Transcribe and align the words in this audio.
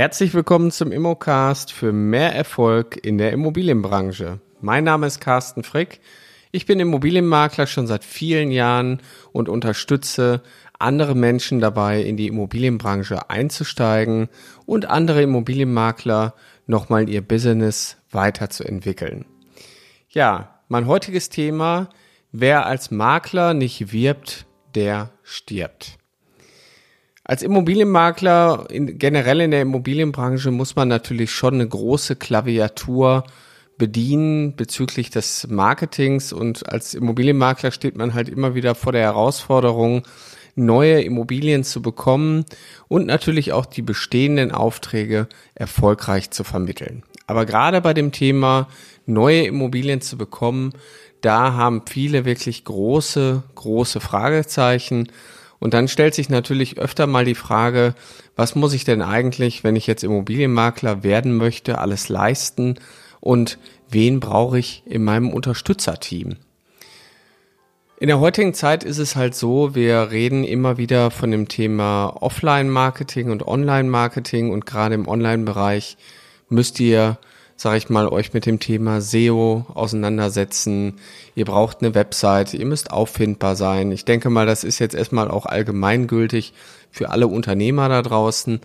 Herzlich 0.00 0.32
willkommen 0.32 0.70
zum 0.70 0.92
Immocast 0.92 1.74
für 1.74 1.92
mehr 1.92 2.34
Erfolg 2.34 2.96
in 3.04 3.18
der 3.18 3.32
Immobilienbranche. 3.32 4.40
Mein 4.62 4.84
Name 4.84 5.06
ist 5.06 5.20
Carsten 5.20 5.62
Frick. 5.62 6.00
Ich 6.52 6.64
bin 6.64 6.80
Immobilienmakler 6.80 7.66
schon 7.66 7.86
seit 7.86 8.02
vielen 8.02 8.50
Jahren 8.50 9.02
und 9.32 9.50
unterstütze 9.50 10.40
andere 10.78 11.14
Menschen 11.14 11.60
dabei, 11.60 12.00
in 12.00 12.16
die 12.16 12.28
Immobilienbranche 12.28 13.28
einzusteigen 13.28 14.30
und 14.64 14.86
andere 14.86 15.20
Immobilienmakler 15.20 16.32
nochmal 16.66 17.06
ihr 17.10 17.20
Business 17.20 17.98
weiterzuentwickeln. 18.10 19.26
Ja, 20.08 20.62
mein 20.68 20.86
heutiges 20.86 21.28
Thema, 21.28 21.90
wer 22.32 22.64
als 22.64 22.90
Makler 22.90 23.52
nicht 23.52 23.92
wirbt, 23.92 24.46
der 24.74 25.10
stirbt. 25.22 25.99
Als 27.30 27.44
Immobilienmakler 27.44 28.66
in, 28.70 28.98
generell 28.98 29.40
in 29.40 29.52
der 29.52 29.62
Immobilienbranche 29.62 30.50
muss 30.50 30.74
man 30.74 30.88
natürlich 30.88 31.30
schon 31.30 31.54
eine 31.54 31.68
große 31.68 32.16
Klaviatur 32.16 33.22
bedienen 33.78 34.56
bezüglich 34.56 35.10
des 35.10 35.46
Marketings 35.48 36.32
und 36.32 36.68
als 36.68 36.92
Immobilienmakler 36.92 37.70
steht 37.70 37.96
man 37.96 38.14
halt 38.14 38.28
immer 38.28 38.56
wieder 38.56 38.74
vor 38.74 38.90
der 38.90 39.02
Herausforderung, 39.02 40.02
neue 40.56 41.02
Immobilien 41.02 41.62
zu 41.62 41.82
bekommen 41.82 42.46
und 42.88 43.06
natürlich 43.06 43.52
auch 43.52 43.66
die 43.66 43.82
bestehenden 43.82 44.50
Aufträge 44.50 45.28
erfolgreich 45.54 46.32
zu 46.32 46.42
vermitteln. 46.42 47.04
Aber 47.28 47.46
gerade 47.46 47.80
bei 47.80 47.94
dem 47.94 48.10
Thema 48.10 48.66
neue 49.06 49.44
Immobilien 49.44 50.00
zu 50.00 50.18
bekommen, 50.18 50.72
da 51.20 51.52
haben 51.52 51.82
viele 51.86 52.24
wirklich 52.24 52.64
große, 52.64 53.44
große 53.54 54.00
Fragezeichen. 54.00 55.06
Und 55.60 55.74
dann 55.74 55.88
stellt 55.88 56.14
sich 56.14 56.28
natürlich 56.30 56.78
öfter 56.78 57.06
mal 57.06 57.24
die 57.24 57.34
Frage, 57.34 57.94
was 58.34 58.54
muss 58.54 58.72
ich 58.72 58.84
denn 58.84 59.02
eigentlich, 59.02 59.62
wenn 59.62 59.76
ich 59.76 59.86
jetzt 59.86 60.02
Immobilienmakler 60.02 61.04
werden 61.04 61.36
möchte, 61.36 61.78
alles 61.78 62.08
leisten 62.08 62.76
und 63.20 63.58
wen 63.90 64.18
brauche 64.18 64.58
ich 64.58 64.82
in 64.86 65.04
meinem 65.04 65.30
Unterstützerteam? 65.30 66.36
In 67.98 68.08
der 68.08 68.18
heutigen 68.18 68.54
Zeit 68.54 68.82
ist 68.82 68.96
es 68.96 69.14
halt 69.14 69.34
so, 69.34 69.74
wir 69.74 70.10
reden 70.10 70.42
immer 70.42 70.78
wieder 70.78 71.10
von 71.10 71.30
dem 71.30 71.48
Thema 71.48 72.16
Offline-Marketing 72.20 73.30
und 73.30 73.46
Online-Marketing 73.46 74.50
und 74.50 74.64
gerade 74.64 74.94
im 74.94 75.06
Online-Bereich 75.06 75.98
müsst 76.48 76.80
ihr 76.80 77.18
sage 77.60 77.76
ich 77.76 77.90
mal, 77.90 78.08
euch 78.08 78.32
mit 78.32 78.46
dem 78.46 78.58
Thema 78.58 79.02
SEO 79.02 79.66
auseinandersetzen. 79.74 80.94
Ihr 81.34 81.44
braucht 81.44 81.82
eine 81.82 81.94
Website, 81.94 82.54
ihr 82.54 82.64
müsst 82.64 82.90
auffindbar 82.90 83.54
sein. 83.54 83.92
Ich 83.92 84.06
denke 84.06 84.30
mal, 84.30 84.46
das 84.46 84.64
ist 84.64 84.78
jetzt 84.78 84.94
erstmal 84.94 85.30
auch 85.30 85.44
allgemeingültig 85.44 86.54
für 86.90 87.10
alle 87.10 87.26
Unternehmer 87.26 87.90
da 87.90 88.00
draußen. 88.00 88.60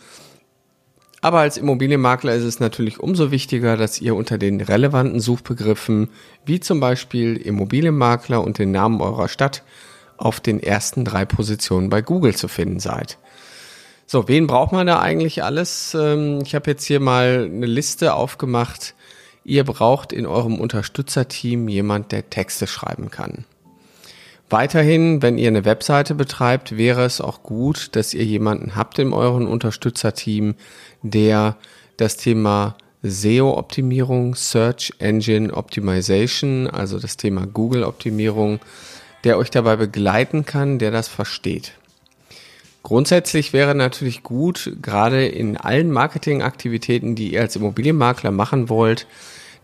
Aber 1.20 1.40
als 1.40 1.58
Immobilienmakler 1.58 2.36
ist 2.36 2.46
es 2.46 2.62
natürlich 2.62 3.02
umso 3.02 3.32
wichtiger, 3.32 3.76
dass 3.76 4.00
ihr 4.00 4.16
unter 4.16 4.38
den 4.38 4.62
relevanten 4.62 5.20
Suchbegriffen, 5.20 6.08
wie 6.46 6.62
zum 6.62 6.80
Beispiel 6.80 7.36
Immobilienmakler 7.36 8.42
und 8.42 8.60
den 8.60 8.72
Namen 8.72 9.02
eurer 9.02 9.28
Stadt, 9.28 9.64
auf 10.16 10.40
den 10.40 10.64
ersten 10.64 11.04
drei 11.04 11.26
Positionen 11.26 11.90
bei 11.90 12.02
Google 12.02 12.34
zu 12.34 12.48
finden 12.48 12.80
seid. 12.80 13.18
So, 14.08 14.28
wen 14.28 14.46
braucht 14.46 14.72
man 14.72 14.86
da 14.86 15.00
eigentlich 15.00 15.44
alles? 15.44 15.96
Ähm, 16.00 16.42
ich 16.44 16.54
habe 16.54 16.70
jetzt 16.70 16.86
hier 16.86 17.00
mal 17.00 17.50
eine 17.52 17.66
Liste 17.66 18.14
aufgemacht. 18.14 18.94
Ihr 19.44 19.64
braucht 19.64 20.14
in 20.14 20.26
eurem 20.26 20.60
Unterstützerteam 20.60 21.68
jemand, 21.68 22.12
der 22.12 22.30
Texte 22.30 22.68
schreiben 22.68 23.10
kann. 23.10 23.46
Weiterhin, 24.50 25.24
wenn 25.24 25.40
ihr 25.40 25.48
eine 25.48 25.66
Webseite 25.66 26.14
betreibt, 26.14 26.78
wäre 26.78 27.04
es 27.04 27.20
auch 27.20 27.42
gut, 27.42 27.96
dass 27.96 28.14
ihr 28.14 28.24
jemanden 28.24 28.76
habt 28.76 29.00
in 29.00 29.12
eurem 29.12 29.48
Unterstützerteam, 29.48 30.54
der 31.02 31.58
das 31.98 32.18
Thema 32.18 32.76
SEO-Optimierung, 33.02 34.36
Search 34.36 34.94
Engine 35.00 35.52
Optimization, 35.52 36.68
also 36.68 37.00
das 37.00 37.18
Thema 37.18 37.48
Google-Optimierung, 37.48 38.60
der 39.24 39.38
euch 39.38 39.50
dabei 39.50 39.76
begleiten 39.78 40.46
kann, 40.46 40.78
der 40.78 40.92
das 40.92 41.08
versteht. 41.08 41.74
Grundsätzlich 42.86 43.52
wäre 43.52 43.74
natürlich 43.74 44.22
gut, 44.22 44.78
gerade 44.80 45.26
in 45.26 45.58
allen 45.58 45.90
Marketingaktivitäten, 45.90 47.16
die 47.16 47.34
ihr 47.34 47.42
als 47.42 47.56
Immobilienmakler 47.56 48.30
machen 48.30 48.70
wollt, 48.70 49.08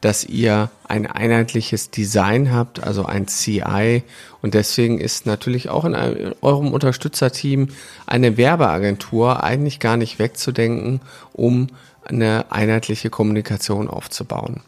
dass 0.02 0.26
ihr 0.26 0.72
ein 0.88 1.06
einheitliches 1.06 1.92
Design 1.92 2.52
habt, 2.52 2.81
also 2.81 3.06
ein 3.06 3.28
CI. 3.28 4.02
Und 4.42 4.56
deswegen 4.56 4.98
ist 4.98 5.28
natürlich 5.28 5.70
auch 5.70 5.86
in 5.86 5.94
eurem 6.42 6.74
Unterstützerteam 6.74 7.68
eine 8.08 8.38
Werbeagentur 8.38 9.44
eigentlich 9.44 9.80
gar 9.80 9.98
nicht 9.98 10.18
wegzudenken, 10.18 11.00
um 11.31 11.68
eine 12.04 12.46
einheitliche 12.50 13.12
Kommunikation 13.12 13.88
aufzubauen. 13.88 14.62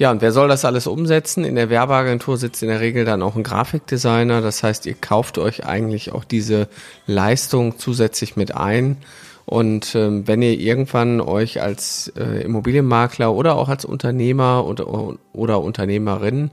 Ja, 0.00 0.10
und 0.10 0.22
wer 0.22 0.32
soll 0.32 0.48
das 0.48 0.64
alles 0.64 0.86
umsetzen? 0.86 1.44
In 1.44 1.56
der 1.56 1.68
Werbeagentur 1.68 2.38
sitzt 2.38 2.62
in 2.62 2.70
der 2.70 2.80
Regel 2.80 3.04
dann 3.04 3.20
auch 3.20 3.36
ein 3.36 3.42
Grafikdesigner. 3.42 4.40
Das 4.40 4.62
heißt, 4.62 4.86
ihr 4.86 4.94
kauft 4.94 5.36
euch 5.36 5.66
eigentlich 5.66 6.10
auch 6.10 6.24
diese 6.24 6.68
Leistung 7.06 7.78
zusätzlich 7.78 8.34
mit 8.34 8.56
ein. 8.56 8.96
Und 9.44 9.94
ähm, 9.94 10.26
wenn 10.26 10.40
ihr 10.40 10.58
irgendwann 10.58 11.20
euch 11.20 11.60
als 11.60 12.10
äh, 12.16 12.42
Immobilienmakler 12.44 13.30
oder 13.34 13.56
auch 13.56 13.68
als 13.68 13.84
Unternehmer 13.84 14.64
oder, 14.64 14.86
oder 15.34 15.60
Unternehmerin 15.60 16.50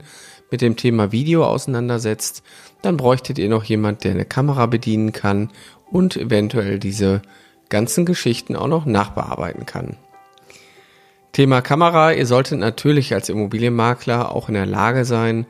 mit 0.51 0.59
dem 0.59 0.75
Thema 0.75 1.13
Video 1.13 1.45
auseinandersetzt, 1.45 2.43
dann 2.81 2.97
bräuchtet 2.97 3.39
ihr 3.39 3.47
noch 3.47 3.63
jemand, 3.63 4.03
der 4.03 4.11
eine 4.11 4.25
Kamera 4.25 4.65
bedienen 4.65 5.13
kann 5.13 5.51
und 5.89 6.17
eventuell 6.17 6.79
diese 6.79 7.21
ganzen 7.69 8.05
Geschichten 8.05 8.57
auch 8.57 8.67
noch 8.67 8.85
nachbearbeiten 8.85 9.65
kann. 9.65 9.95
Thema 11.37 11.61
Kamera. 11.61 12.13
Ihr 12.13 12.25
solltet 12.25 12.57
natürlich 12.57 13.13
als 13.13 13.29
Immobilienmakler 13.29 14.31
auch 14.31 14.47
in 14.47 14.55
der 14.55 14.65
Lage 14.65 15.05
sein, 15.05 15.45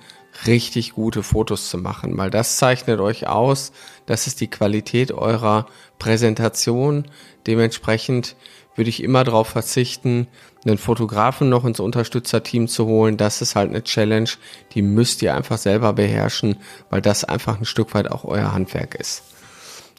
richtig 0.45 0.91
gute 0.91 1.23
Fotos 1.23 1.69
zu 1.69 1.77
machen, 1.77 2.17
weil 2.17 2.29
das 2.29 2.57
zeichnet 2.57 2.99
euch 2.99 3.27
aus. 3.27 3.71
Das 4.05 4.27
ist 4.27 4.41
die 4.41 4.49
Qualität 4.49 5.13
eurer 5.13 5.65
Präsentation. 5.97 7.05
Dementsprechend 7.47 8.35
würde 8.75 8.89
ich 8.89 9.01
immer 9.01 9.23
darauf 9.23 9.47
verzichten, 9.47 10.27
einen 10.65 10.77
Fotografen 10.77 11.47
noch 11.47 11.63
ins 11.63 11.79
Unterstützerteam 11.79 12.67
zu 12.67 12.85
holen. 12.85 13.15
Das 13.15 13.41
ist 13.41 13.55
halt 13.55 13.69
eine 13.69 13.81
Challenge, 13.81 14.29
die 14.73 14.81
müsst 14.81 15.21
ihr 15.21 15.35
einfach 15.35 15.57
selber 15.57 15.93
beherrschen, 15.93 16.57
weil 16.89 17.01
das 17.01 17.23
einfach 17.23 17.59
ein 17.59 17.65
Stück 17.65 17.93
weit 17.93 18.11
auch 18.11 18.25
euer 18.25 18.51
Handwerk 18.51 18.93
ist. 18.95 19.23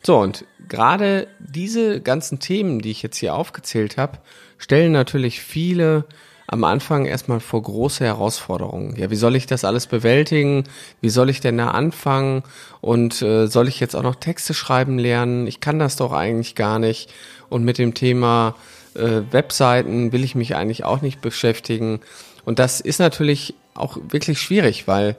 So, 0.03 0.19
und 0.19 0.45
gerade 0.69 1.29
diese 1.39 2.01
ganzen 2.01 2.39
Themen, 2.39 2.81
die 2.81 2.91
ich 2.91 3.03
jetzt 3.03 3.17
hier 3.17 3.35
aufgezählt 3.35 3.97
habe, 3.97 4.19
stellen 4.59 4.93
natürlich 4.93 5.41
viele 5.41 6.05
am 6.51 6.65
Anfang 6.65 7.05
erstmal 7.05 7.41
vor 7.41 7.63
große 7.63 8.05
Herausforderungen. 8.05 8.97
Ja, 8.97 9.11
wie 9.11 9.17
soll 9.17 9.37
ich 9.37 9.47
das 9.47 9.65
alles 9.65 9.87
bewältigen? 9.87 10.65
Wie 11.03 11.11
soll 11.11 11.29
ich 11.29 11.41
denn 11.41 11.59
da 11.59 11.69
anfangen? 11.69 12.43
Und 12.81 13.21
äh, 13.21 13.47
soll 13.49 13.69
ich 13.69 13.81
jetzt 13.81 13.95
auch 13.95 14.03
noch 14.03 14.15
Texte 14.15 14.55
schreiben 14.55 14.99
lernen? 14.99 15.47
Ich 15.47 15.61
kann 15.61 15.79
das 15.79 15.97
doch 15.97 16.13
eigentlich 16.13 16.55
gar 16.55 16.79
nicht. 16.79 17.13
Und 17.51 17.65
mit 17.65 17.77
dem 17.77 17.93
Thema 17.93 18.55
äh, 18.95 19.21
Webseiten 19.31 20.13
will 20.13 20.25
ich 20.25 20.35
mich 20.35 20.57
eigentlich 20.57 20.85
auch 20.85 21.03
nicht 21.03 21.21
beschäftigen. 21.21 22.01
Und 22.47 22.59
das 22.59 22.81
ist 22.81 22.99
natürlich 22.99 23.55
auch 23.75 23.99
wirklich 24.09 24.41
schwierig, 24.41 24.89
weil 24.89 25.17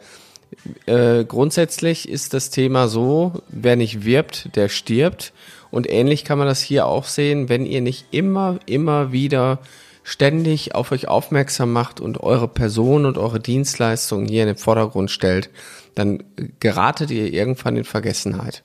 äh, 0.86 1.24
grundsätzlich 1.26 2.10
ist 2.10 2.34
das 2.34 2.50
Thema 2.50 2.88
so, 2.88 3.34
wer 3.50 3.76
nicht 3.76 4.06
wirbt, 4.06 4.56
der 4.56 4.70
stirbt. 4.70 5.34
Und 5.72 5.90
ähnlich 5.90 6.26
kann 6.26 6.38
man 6.38 6.48
das 6.48 6.62
hier 6.62 6.88
auch 6.88 7.06
sehen, 7.06 7.50
wenn 7.50 7.66
ihr 7.66 7.82
nicht 7.82 8.08
immer, 8.12 8.60
immer 8.66 9.12
wieder 9.12 9.60
ständig 10.04 10.74
auf 10.74 10.92
euch 10.92 11.08
aufmerksam 11.08 11.72
macht 11.72 12.00
und 12.00 12.22
eure 12.22 12.48
Person 12.48 13.06
und 13.06 13.18
eure 13.18 13.40
Dienstleistung 13.40 14.26
hier 14.26 14.42
in 14.42 14.48
den 14.48 14.58
Vordergrund 14.58 15.12
stellt, 15.12 15.50
dann 15.94 16.24
geratet 16.60 17.12
ihr 17.12 17.32
irgendwann 17.32 17.78
in 17.78 17.84
Vergessenheit. 17.84 18.64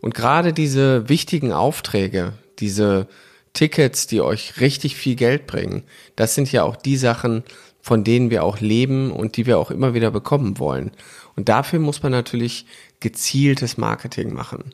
Und 0.00 0.14
gerade 0.14 0.52
diese 0.52 1.08
wichtigen 1.08 1.52
Aufträge, 1.52 2.34
diese 2.58 3.08
Tickets, 3.54 4.06
die 4.06 4.20
euch 4.20 4.60
richtig 4.60 4.96
viel 4.96 5.16
Geld 5.16 5.46
bringen, 5.46 5.82
das 6.16 6.34
sind 6.34 6.50
ja 6.52 6.62
auch 6.62 6.76
die 6.76 6.96
Sachen, 6.96 7.42
von 7.82 8.04
denen 8.04 8.30
wir 8.30 8.44
auch 8.44 8.60
leben 8.60 9.10
und 9.10 9.36
die 9.36 9.46
wir 9.46 9.58
auch 9.58 9.70
immer 9.70 9.92
wieder 9.92 10.10
bekommen 10.10 10.58
wollen. 10.58 10.92
Und 11.36 11.48
dafür 11.48 11.80
muss 11.80 12.02
man 12.02 12.12
natürlich 12.12 12.64
gezieltes 13.00 13.76
Marketing 13.76 14.32
machen. 14.32 14.72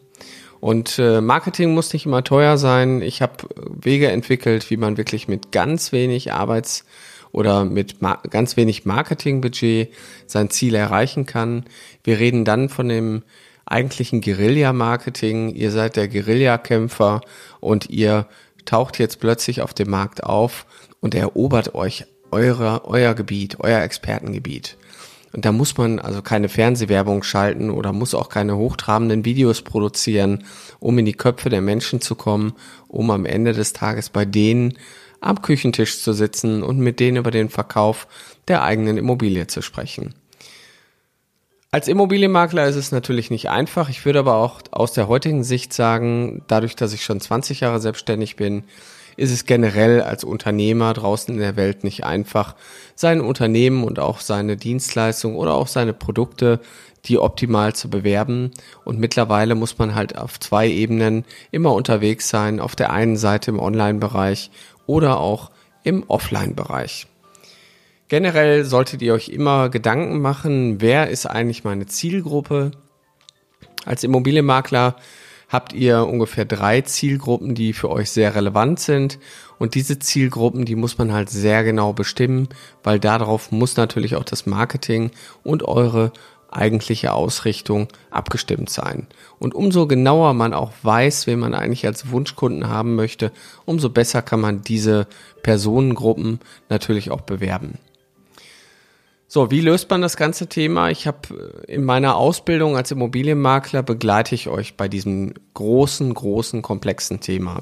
Und 0.60 0.98
äh, 0.98 1.20
Marketing 1.20 1.72
muss 1.72 1.92
nicht 1.92 2.06
immer 2.06 2.22
teuer 2.22 2.58
sein. 2.58 3.00
Ich 3.00 3.22
habe 3.22 3.34
Wege 3.56 4.10
entwickelt, 4.10 4.70
wie 4.70 4.76
man 4.76 4.96
wirklich 4.96 5.28
mit 5.28 5.52
ganz 5.52 5.92
wenig 5.92 6.32
Arbeits- 6.32 6.84
oder 7.30 7.64
mit 7.64 7.96
ganz 8.30 8.56
wenig 8.56 8.84
Marketingbudget 8.84 9.92
sein 10.26 10.50
Ziel 10.50 10.74
erreichen 10.74 11.26
kann. 11.26 11.64
Wir 12.02 12.18
reden 12.18 12.44
dann 12.44 12.68
von 12.68 12.88
dem 12.88 13.22
eigentlichen 13.66 14.20
Guerilla-Marketing. 14.20 15.54
Ihr 15.54 15.70
seid 15.70 15.96
der 15.96 16.08
Guerillakämpfer 16.08 17.20
und 17.60 17.90
ihr 17.90 18.26
taucht 18.64 18.98
jetzt 18.98 19.20
plötzlich 19.20 19.62
auf 19.62 19.74
dem 19.74 19.90
Markt 19.90 20.24
auf 20.24 20.66
und 21.00 21.14
erobert 21.14 21.74
euch 21.74 22.06
eure, 22.30 22.84
euer 22.84 23.14
Gebiet, 23.14 23.56
euer 23.60 23.82
Expertengebiet. 23.82 24.76
Und 25.32 25.44
da 25.44 25.52
muss 25.52 25.76
man 25.76 25.98
also 25.98 26.22
keine 26.22 26.48
Fernsehwerbung 26.48 27.22
schalten 27.22 27.70
oder 27.70 27.92
muss 27.92 28.14
auch 28.14 28.28
keine 28.28 28.56
hochtrabenden 28.56 29.24
Videos 29.24 29.62
produzieren, 29.62 30.44
um 30.80 30.98
in 30.98 31.04
die 31.04 31.12
Köpfe 31.12 31.50
der 31.50 31.60
Menschen 31.60 32.00
zu 32.00 32.14
kommen, 32.14 32.54
um 32.88 33.10
am 33.10 33.26
Ende 33.26 33.52
des 33.52 33.72
Tages 33.72 34.08
bei 34.08 34.24
denen 34.24 34.78
am 35.20 35.42
Küchentisch 35.42 36.00
zu 36.02 36.12
sitzen 36.12 36.62
und 36.62 36.78
mit 36.78 37.00
denen 37.00 37.18
über 37.18 37.30
den 37.30 37.50
Verkauf 37.50 38.06
der 38.46 38.62
eigenen 38.62 38.96
Immobilie 38.96 39.46
zu 39.48 39.62
sprechen. 39.62 40.14
Als 41.70 41.88
Immobilienmakler 41.88 42.66
ist 42.66 42.76
es 42.76 42.92
natürlich 42.92 43.30
nicht 43.30 43.50
einfach. 43.50 43.90
Ich 43.90 44.06
würde 44.06 44.20
aber 44.20 44.36
auch 44.36 44.62
aus 44.70 44.94
der 44.94 45.08
heutigen 45.08 45.44
Sicht 45.44 45.74
sagen, 45.74 46.42
dadurch, 46.46 46.76
dass 46.76 46.94
ich 46.94 47.04
schon 47.04 47.20
20 47.20 47.60
Jahre 47.60 47.80
selbstständig 47.80 48.36
bin, 48.36 48.64
ist 49.18 49.32
es 49.32 49.46
generell 49.46 50.00
als 50.00 50.22
Unternehmer 50.22 50.94
draußen 50.94 51.34
in 51.34 51.40
der 51.40 51.56
Welt 51.56 51.82
nicht 51.82 52.04
einfach, 52.04 52.54
sein 52.94 53.20
Unternehmen 53.20 53.82
und 53.82 53.98
auch 53.98 54.20
seine 54.20 54.56
Dienstleistung 54.56 55.34
oder 55.34 55.54
auch 55.54 55.66
seine 55.66 55.92
Produkte, 55.92 56.60
die 57.04 57.18
optimal 57.18 57.74
zu 57.74 57.90
bewerben. 57.90 58.52
Und 58.84 59.00
mittlerweile 59.00 59.56
muss 59.56 59.76
man 59.76 59.96
halt 59.96 60.16
auf 60.16 60.38
zwei 60.38 60.68
Ebenen 60.68 61.24
immer 61.50 61.72
unterwegs 61.72 62.28
sein. 62.28 62.60
Auf 62.60 62.76
der 62.76 62.92
einen 62.92 63.16
Seite 63.16 63.50
im 63.50 63.58
Online-Bereich 63.58 64.52
oder 64.86 65.18
auch 65.18 65.50
im 65.82 66.04
Offline-Bereich. 66.06 67.08
Generell 68.06 68.64
solltet 68.64 69.02
ihr 69.02 69.14
euch 69.14 69.30
immer 69.30 69.68
Gedanken 69.68 70.20
machen, 70.20 70.80
wer 70.80 71.10
ist 71.10 71.26
eigentlich 71.26 71.64
meine 71.64 71.86
Zielgruppe? 71.86 72.70
Als 73.84 74.04
Immobilienmakler 74.04 74.94
habt 75.48 75.72
ihr 75.72 76.06
ungefähr 76.06 76.44
drei 76.44 76.82
Zielgruppen, 76.82 77.54
die 77.54 77.72
für 77.72 77.90
euch 77.90 78.10
sehr 78.10 78.34
relevant 78.34 78.80
sind. 78.80 79.18
Und 79.58 79.74
diese 79.74 79.98
Zielgruppen, 79.98 80.64
die 80.64 80.76
muss 80.76 80.98
man 80.98 81.12
halt 81.12 81.30
sehr 81.30 81.64
genau 81.64 81.92
bestimmen, 81.92 82.48
weil 82.82 83.00
darauf 83.00 83.50
muss 83.50 83.76
natürlich 83.76 84.14
auch 84.16 84.24
das 84.24 84.46
Marketing 84.46 85.10
und 85.42 85.62
eure 85.66 86.12
eigentliche 86.50 87.12
Ausrichtung 87.12 87.88
abgestimmt 88.10 88.70
sein. 88.70 89.06
Und 89.38 89.54
umso 89.54 89.86
genauer 89.86 90.32
man 90.32 90.54
auch 90.54 90.72
weiß, 90.82 91.26
wen 91.26 91.38
man 91.38 91.54
eigentlich 91.54 91.86
als 91.86 92.10
Wunschkunden 92.10 92.68
haben 92.68 92.94
möchte, 92.94 93.32
umso 93.64 93.90
besser 93.90 94.22
kann 94.22 94.40
man 94.40 94.62
diese 94.62 95.06
Personengruppen 95.42 96.40
natürlich 96.68 97.10
auch 97.10 97.20
bewerben. 97.20 97.78
So, 99.30 99.50
wie 99.50 99.60
löst 99.60 99.90
man 99.90 100.00
das 100.00 100.16
ganze 100.16 100.46
Thema? 100.46 100.88
Ich 100.88 101.06
habe 101.06 101.62
äh, 101.68 101.74
in 101.74 101.84
meiner 101.84 102.16
Ausbildung 102.16 102.78
als 102.78 102.90
Immobilienmakler 102.90 103.82
begleite 103.82 104.34
ich 104.34 104.48
euch 104.48 104.74
bei 104.74 104.88
diesem 104.88 105.34
großen, 105.52 106.14
großen, 106.14 106.62
komplexen 106.62 107.20
Thema. 107.20 107.60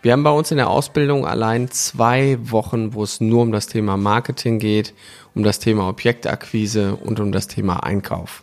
Wir 0.00 0.12
haben 0.12 0.22
bei 0.22 0.30
uns 0.30 0.50
in 0.50 0.56
der 0.56 0.70
Ausbildung 0.70 1.26
allein 1.26 1.70
zwei 1.70 2.38
Wochen, 2.40 2.94
wo 2.94 3.02
es 3.02 3.20
nur 3.20 3.42
um 3.42 3.52
das 3.52 3.66
Thema 3.66 3.98
Marketing 3.98 4.58
geht, 4.58 4.94
um 5.34 5.42
das 5.42 5.58
Thema 5.58 5.90
Objektakquise 5.90 6.96
und 6.96 7.20
um 7.20 7.32
das 7.32 7.48
Thema 7.48 7.84
Einkauf. 7.84 8.42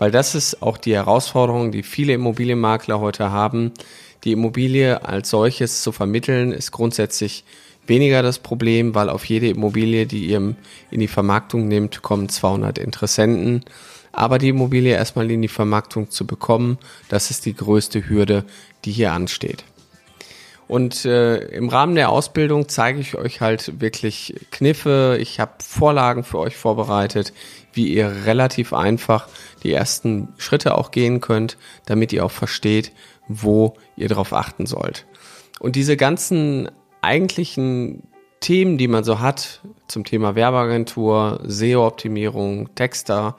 Weil 0.00 0.10
das 0.10 0.34
ist 0.34 0.60
auch 0.60 0.78
die 0.78 0.94
Herausforderung, 0.94 1.70
die 1.70 1.84
viele 1.84 2.14
Immobilienmakler 2.14 2.98
heute 2.98 3.30
haben. 3.30 3.70
Die 4.24 4.32
Immobilie 4.32 5.04
als 5.04 5.30
solches 5.30 5.82
zu 5.82 5.92
vermitteln, 5.92 6.50
ist 6.50 6.72
grundsätzlich 6.72 7.44
weniger 7.86 8.22
das 8.22 8.38
Problem, 8.38 8.94
weil 8.94 9.08
auf 9.08 9.24
jede 9.24 9.48
Immobilie, 9.48 10.06
die 10.06 10.26
ihr 10.26 10.54
in 10.90 11.00
die 11.00 11.08
Vermarktung 11.08 11.68
nehmt, 11.68 12.02
kommen 12.02 12.28
200 12.28 12.78
Interessenten. 12.78 13.64
Aber 14.12 14.38
die 14.38 14.50
Immobilie 14.50 14.92
erstmal 14.92 15.30
in 15.30 15.42
die 15.42 15.48
Vermarktung 15.48 16.10
zu 16.10 16.26
bekommen, 16.26 16.78
das 17.08 17.30
ist 17.30 17.46
die 17.46 17.54
größte 17.54 18.08
Hürde, 18.08 18.44
die 18.84 18.92
hier 18.92 19.12
ansteht. 19.12 19.64
Und 20.68 21.04
äh, 21.04 21.36
im 21.48 21.68
Rahmen 21.68 21.96
der 21.96 22.10
Ausbildung 22.10 22.68
zeige 22.68 23.00
ich 23.00 23.14
euch 23.14 23.40
halt 23.40 23.80
wirklich 23.80 24.34
Kniffe. 24.50 25.18
Ich 25.20 25.40
habe 25.40 25.52
Vorlagen 25.62 26.24
für 26.24 26.38
euch 26.38 26.56
vorbereitet, 26.56 27.32
wie 27.72 27.92
ihr 27.92 28.24
relativ 28.24 28.72
einfach 28.72 29.28
die 29.64 29.72
ersten 29.72 30.28
Schritte 30.38 30.78
auch 30.78 30.90
gehen 30.90 31.20
könnt, 31.20 31.58
damit 31.84 32.12
ihr 32.12 32.24
auch 32.24 32.30
versteht, 32.30 32.92
wo 33.28 33.74
ihr 33.96 34.08
darauf 34.08 34.32
achten 34.32 34.66
sollt. 34.66 35.04
Und 35.58 35.76
diese 35.76 35.96
ganzen 35.96 36.70
eigentlichen 37.02 38.04
Themen, 38.40 38.78
die 38.78 38.88
man 38.88 39.04
so 39.04 39.20
hat 39.20 39.60
zum 39.86 40.04
Thema 40.04 40.34
Werbeagentur, 40.34 41.40
SEO-Optimierung, 41.44 42.74
Texter 42.74 43.36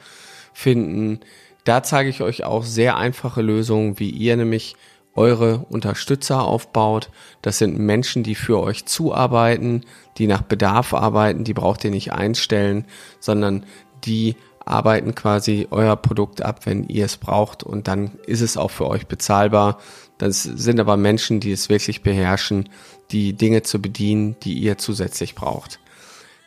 finden, 0.53 1.19
da 1.63 1.81
zeige 1.81 2.09
ich 2.09 2.21
euch 2.21 2.43
auch 2.43 2.63
sehr 2.63 2.97
einfache 2.97 3.41
Lösungen, 3.41 3.99
wie 3.99 4.09
ihr 4.09 4.35
nämlich 4.35 4.75
eure 5.15 5.65
Unterstützer 5.69 6.43
aufbaut. 6.43 7.09
Das 7.41 7.57
sind 7.57 7.77
Menschen, 7.77 8.23
die 8.23 8.35
für 8.35 8.59
euch 8.59 8.85
zuarbeiten, 8.85 9.81
die 10.17 10.27
nach 10.27 10.41
Bedarf 10.41 10.93
arbeiten, 10.93 11.43
die 11.43 11.53
braucht 11.53 11.83
ihr 11.83 11.91
nicht 11.91 12.11
einstellen, 12.11 12.85
sondern 13.19 13.65
die 14.05 14.35
arbeiten 14.65 15.15
quasi 15.15 15.67
euer 15.71 15.95
Produkt 15.95 16.41
ab, 16.41 16.65
wenn 16.65 16.87
ihr 16.87 17.05
es 17.05 17.17
braucht 17.17 17.63
und 17.63 17.87
dann 17.87 18.11
ist 18.25 18.41
es 18.41 18.57
auch 18.57 18.71
für 18.71 18.87
euch 18.87 19.07
bezahlbar. 19.07 19.79
Das 20.17 20.43
sind 20.43 20.79
aber 20.79 20.97
Menschen, 20.97 21.39
die 21.39 21.51
es 21.51 21.69
wirklich 21.69 22.01
beherrschen, 22.01 22.69
die 23.11 23.33
Dinge 23.33 23.63
zu 23.63 23.81
bedienen, 23.81 24.35
die 24.43 24.53
ihr 24.53 24.77
zusätzlich 24.77 25.35
braucht. 25.35 25.79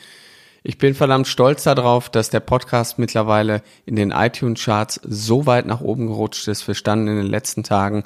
Ich 0.62 0.78
bin 0.78 0.94
verdammt 0.94 1.28
stolz 1.28 1.64
darauf, 1.64 2.10
dass 2.10 2.30
der 2.30 2.42
Podcast 2.42 3.00
mittlerweile 3.00 3.64
in 3.88 3.96
den 3.96 4.12
iTunes-Charts 4.12 5.02
so 5.04 5.48
weit 5.48 5.66
nach 5.66 5.82
oben 5.82 6.08
gerutscht 6.08 6.48
ist. 6.48 6.68
Wir 6.68 6.76
standen 6.76 7.08
in 7.08 7.18
den 7.18 7.26
letzten 7.26 7.64
Tagen 7.64 8.04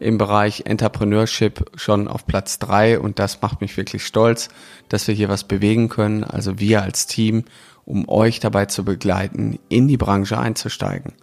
im 0.00 0.18
Bereich 0.18 0.64
Entrepreneurship 0.66 1.64
schon 1.76 2.08
auf 2.08 2.26
Platz 2.26 2.58
drei 2.58 3.00
und 3.00 3.18
das 3.18 3.40
macht 3.40 3.62
mich 3.62 3.76
wirklich 3.78 4.04
stolz, 4.04 4.48
dass 4.90 5.08
wir 5.08 5.14
hier 5.14 5.30
was 5.30 5.44
bewegen 5.44 5.88
können, 5.88 6.24
also 6.24 6.60
wir 6.60 6.82
als 6.82 7.06
Team 7.06 7.44
um 7.88 8.06
euch 8.06 8.38
dabei 8.38 8.66
zu 8.66 8.84
begleiten, 8.84 9.58
in 9.70 9.88
die 9.88 9.96
Branche 9.96 10.38
einzusteigen. 10.38 11.14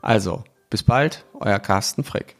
Also, 0.00 0.42
bis 0.70 0.82
bald, 0.82 1.26
euer 1.38 1.58
Carsten 1.58 2.02
Frick. 2.02 2.36